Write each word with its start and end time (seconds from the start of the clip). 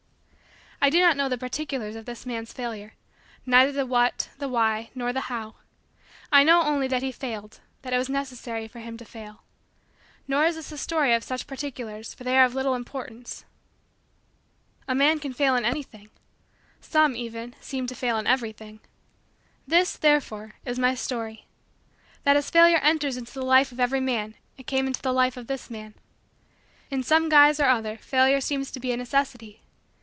I 0.83 0.89
do 0.89 0.99
not 0.99 1.15
know 1.15 1.29
the 1.29 1.37
particulars 1.37 1.95
of 1.95 2.07
this 2.07 2.25
man's 2.25 2.53
failure 2.53 2.93
neither 3.45 3.71
the 3.71 3.85
what, 3.85 4.29
the 4.39 4.49
why, 4.49 4.89
nor 4.95 5.13
the 5.13 5.29
how. 5.29 5.53
I 6.31 6.43
know 6.43 6.63
only 6.63 6.87
that 6.87 7.03
he 7.03 7.11
failed 7.11 7.59
that 7.83 7.93
it 7.93 7.99
was 7.99 8.09
necessary 8.09 8.67
for 8.67 8.79
him 8.79 8.97
to 8.97 9.05
fail. 9.05 9.43
Nor 10.27 10.45
is 10.45 10.55
this 10.55 10.71
a 10.71 10.79
story 10.79 11.13
of 11.13 11.23
such 11.23 11.45
particulars 11.45 12.15
for 12.15 12.23
they 12.23 12.35
are 12.35 12.45
of 12.45 12.55
little 12.55 12.73
importance. 12.73 13.45
A 14.87 14.95
man 14.95 15.19
can 15.19 15.33
fail 15.33 15.55
in 15.55 15.65
anything. 15.65 16.09
Some, 16.79 17.15
even, 17.15 17.55
seem 17.61 17.85
to 17.85 17.93
fail 17.93 18.17
in 18.17 18.25
everything. 18.25 18.79
This, 19.67 19.95
therefore, 19.95 20.55
is 20.65 20.79
my 20.79 20.95
story: 20.95 21.45
that 22.23 22.35
as 22.35 22.49
Failure 22.49 22.79
enters 22.81 23.17
into 23.17 23.35
the 23.35 23.45
life 23.45 23.71
of 23.71 23.79
every 23.79 24.01
man 24.01 24.33
it 24.57 24.65
came 24.65 24.87
into 24.87 25.03
the 25.03 25.13
life 25.13 25.37
of 25.37 25.45
this 25.45 25.69
man. 25.69 25.93
In 26.89 27.03
some 27.03 27.29
guise 27.29 27.59
or 27.59 27.65
other 27.69 27.97
Failure 27.97 28.41
seems 28.41 28.71
to 28.71 28.79
be 28.79 28.91
a 28.91 28.97
necessity. 28.97 29.61